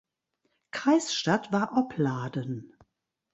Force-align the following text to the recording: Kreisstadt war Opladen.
Kreisstadt 0.71 1.51
war 1.51 1.73
Opladen. 1.77 2.75